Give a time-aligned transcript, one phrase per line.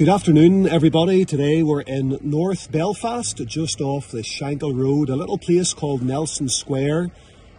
[0.00, 1.26] Good afternoon, everybody.
[1.26, 6.48] Today we're in North Belfast, just off the Shankill Road, a little place called Nelson
[6.48, 7.10] Square.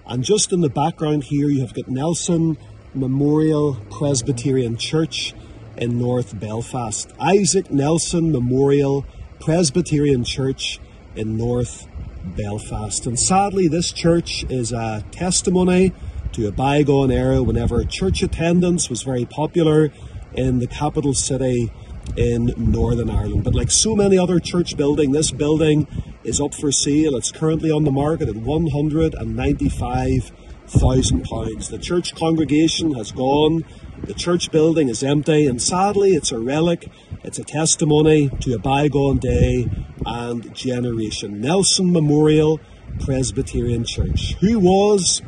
[0.07, 2.57] And just in the background here, you have got Nelson
[2.95, 5.35] Memorial Presbyterian Church
[5.77, 7.13] in North Belfast.
[7.19, 9.05] Isaac Nelson Memorial
[9.39, 10.79] Presbyterian Church
[11.15, 11.87] in North
[12.25, 13.05] Belfast.
[13.05, 15.93] And sadly, this church is a testimony
[16.31, 19.91] to a bygone era whenever church attendance was very popular
[20.33, 21.71] in the capital city
[22.15, 23.43] in Northern Ireland.
[23.43, 25.87] But like so many other church building, this building
[26.23, 27.15] is up for sale.
[27.15, 30.31] It's currently on the market at one hundred and ninety-five
[30.67, 31.69] thousand pounds.
[31.69, 33.63] The church congregation has gone.
[34.03, 36.89] The church building is empty, and sadly, it's a relic.
[37.23, 39.67] It's a testimony to a bygone day
[40.05, 41.39] and generation.
[41.39, 42.59] Nelson Memorial
[42.99, 44.35] Presbyterian Church.
[44.41, 45.21] Who was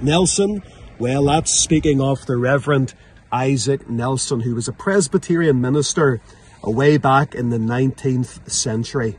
[0.00, 0.62] Nelson?
[0.98, 2.94] Well, that's speaking of the Reverend
[3.32, 6.20] Isaac Nelson, who was a Presbyterian minister
[6.62, 9.16] way back in the 19th century.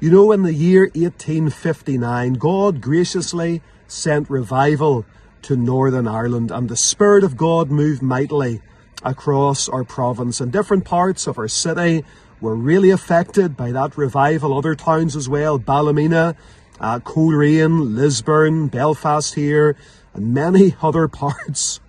[0.00, 5.04] You know, in the year 1859, God graciously sent revival
[5.42, 8.60] to Northern Ireland, and the Spirit of God moved mightily
[9.04, 12.04] across our province, and different parts of our city
[12.40, 14.56] were really affected by that revival.
[14.56, 16.34] Other towns as well, Ballymena,
[16.80, 19.76] uh, Coleraine, Lisburn, Belfast here,
[20.14, 21.80] and many other parts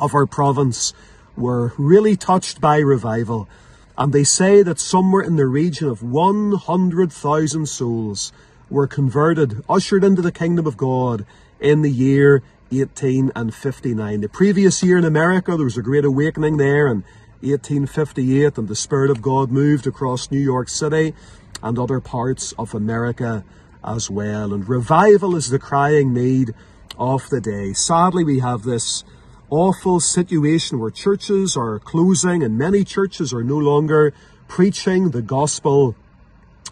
[0.00, 0.92] of our province
[1.36, 3.48] were really touched by revival.
[3.96, 8.32] And they say that somewhere in the region of 100,000 souls
[8.68, 11.26] were converted, ushered into the kingdom of God
[11.58, 14.20] in the year 1859.
[14.20, 17.04] The previous year in America, there was a great awakening there in
[17.42, 21.14] 1858, and the Spirit of God moved across New York City
[21.62, 23.44] and other parts of America
[23.82, 24.54] as well.
[24.54, 26.54] And revival is the crying need
[26.96, 27.72] of the day.
[27.72, 29.04] Sadly, we have this
[29.50, 34.14] awful situation where churches are closing and many churches are no longer
[34.48, 35.94] preaching the gospel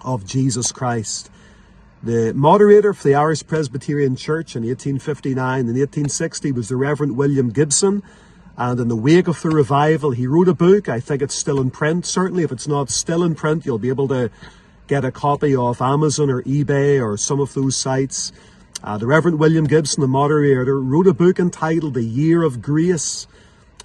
[0.04, 1.30] of Jesus Christ.
[2.02, 7.50] The moderator for the Irish Presbyterian Church in 1859 and 1860 was the Reverend William
[7.50, 8.04] Gibson.
[8.56, 10.88] And in the wake of the revival, he wrote a book.
[10.88, 12.06] I think it's still in print.
[12.06, 14.30] Certainly, if it's not still in print, you'll be able to
[14.86, 18.32] get a copy off Amazon or eBay or some of those sites.
[18.82, 23.26] Uh, the Reverend William Gibson, the moderator, wrote a book entitled The Year of Grace,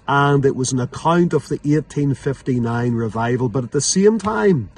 [0.07, 3.49] and it was an account of the 1859 revival.
[3.49, 4.69] But at the same time,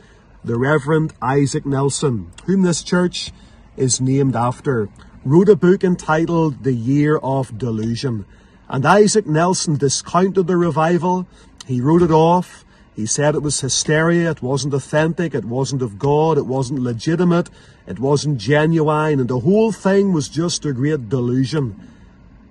[0.41, 3.33] the Reverend Isaac Nelson, whom this church
[3.75, 4.87] is named after,
[5.25, 8.25] wrote a book entitled The Year of Delusion.
[8.69, 11.27] And Isaac Nelson discounted the revival.
[11.67, 12.64] He wrote it off.
[12.95, 17.49] He said it was hysteria, it wasn't authentic, it wasn't of God, it wasn't legitimate,
[17.85, 21.77] it wasn't genuine, and the whole thing was just a great delusion.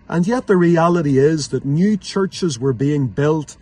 [0.06, 3.56] And yet the reality is that new churches were being built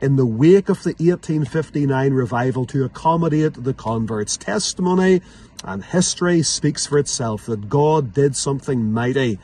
[0.00, 4.36] in the wake of the 1859 revival to accommodate the converts.
[4.36, 5.20] Testimony
[5.64, 9.40] and history speaks for itself that God did something mighty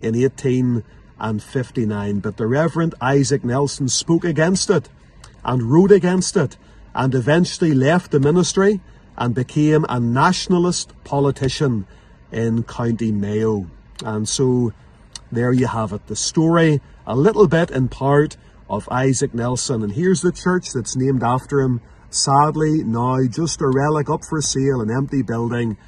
[0.00, 4.88] in 1859, but the Reverend Isaac Nelson spoke against it
[5.48, 6.58] and wrote against it
[6.94, 8.80] and eventually left the ministry
[9.16, 11.86] and became a nationalist politician
[12.30, 13.66] in County Mayo.
[14.04, 14.74] And so
[15.32, 16.06] there you have it.
[16.06, 18.36] The story, a little bit in part,
[18.68, 19.82] of Isaac Nelson.
[19.82, 21.80] And here's the church that's named after him.
[22.10, 25.78] Sadly, now just a relic up for sale, an empty building.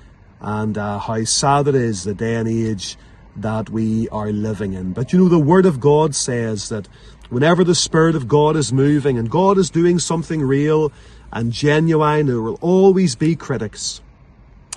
[0.40, 2.96] And uh, how sad it is the day and age
[3.36, 4.92] that we are living in.
[4.92, 6.88] But you know, the Word of God says that
[7.28, 10.92] whenever the Spirit of God is moving and God is doing something real
[11.32, 14.00] and genuine, there will always be critics.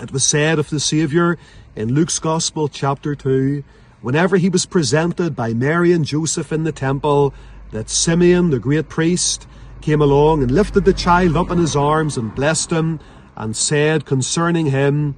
[0.01, 1.37] It was said of the Saviour
[1.75, 3.63] in Luke's Gospel, chapter 2,
[4.01, 7.33] whenever he was presented by Mary and Joseph in the temple,
[7.71, 9.47] that Simeon, the great priest,
[9.81, 12.99] came along and lifted the child up in his arms and blessed him
[13.35, 15.15] and said concerning him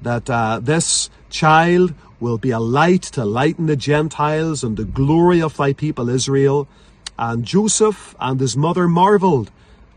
[0.00, 5.40] that uh, this child will be a light to lighten the Gentiles and the glory
[5.40, 6.68] of thy people Israel.
[7.18, 9.50] And Joseph and his mother marvelled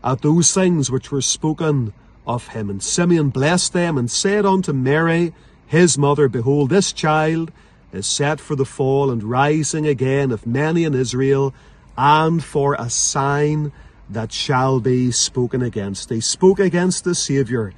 [0.04, 1.92] at those things which were spoken
[2.26, 2.70] of him.
[2.70, 5.32] And Simeon blessed them and said unto Mary,
[5.66, 7.50] his mother, Behold, this child
[7.92, 11.54] is set for the fall and rising again of many in Israel,
[11.96, 13.72] and for a sign
[14.08, 16.08] that shall be spoken against.
[16.08, 17.72] They spoke against the Saviour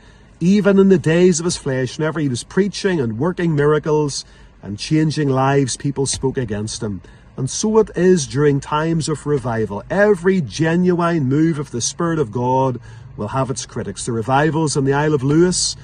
[0.45, 4.27] even in the days of his flesh, whenever he was preaching and working miracles
[4.63, 7.01] and changing lives, people spoke against him.
[7.39, 9.83] And so it is during times of revival.
[9.89, 12.79] Every genuine move of the Spirit of God
[13.17, 14.05] will have its critics.
[14.05, 15.77] The revivals in the Isle of Lewis,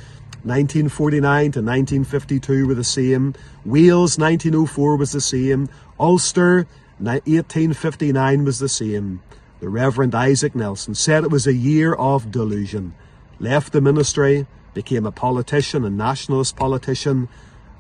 [0.42, 3.34] 1949 to 1952 were the same.
[3.64, 5.70] Wales, 1904 was the same.
[5.98, 6.66] Ulster,
[6.98, 9.22] 1859 was the same.
[9.60, 12.92] the Reverend Isaac Nelson, said it was a year of delusion.
[13.40, 17.26] Left the ministry, became a politician, a nationalist politician,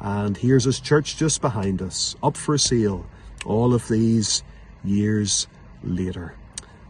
[0.00, 3.04] and here's his church just behind us, up for sale,
[3.44, 4.42] all of these
[4.82, 5.46] years
[5.84, 6.34] later.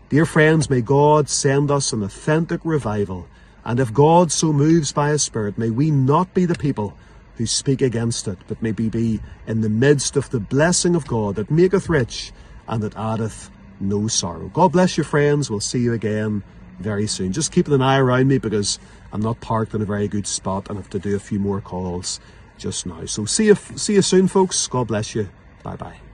[0.09, 3.27] Dear friends, may God send us an authentic revival,
[3.65, 6.97] and if God so moves by His Spirit, may we not be the people
[7.39, 11.09] who speak against it, but may we be in the midst of the blessing of
[11.09, 12.33] God that maketh rich
[12.69, 13.51] and that addeth
[13.81, 14.49] no sorrow.
[14.55, 15.51] God bless you, friends.
[15.51, 16.45] We'll see you again
[16.81, 17.32] very soon.
[17.32, 18.79] Just keeping an eye around me because
[19.12, 21.61] I'm not parked in a very good spot and have to do a few more
[21.61, 22.21] calls
[22.59, 23.05] just now.
[23.06, 24.67] So see you, see you soon, folks.
[24.67, 25.29] God bless you.
[25.62, 26.10] Bye bye.